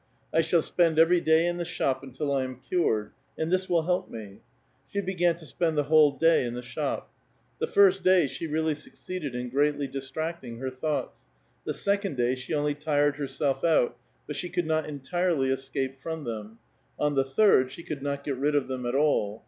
[0.33, 3.83] "I shall pend every d&y in the shop until I am cured, and this will
[3.87, 4.39] olp me."
[4.87, 7.11] She began to spend the whole day in the shop.
[7.59, 11.19] he iirst day she really succeeded in greatly distracting her ^liougbts;
[11.65, 13.95] the second day she only tired herself out,
[14.25, 16.57] but she ould not entirely escape from them;
[16.99, 19.39] on the third she could ot get rid of them at all.